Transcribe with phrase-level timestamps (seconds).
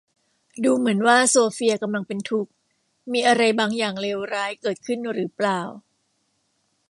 [0.63, 2.51] ดูเหมือนว่าโซเฟียกำลังเป็นทุกข์
[3.11, 5.59] มีอะไรบางอย่างเลวร้ายเกิดขึ้นหรือเปล่า?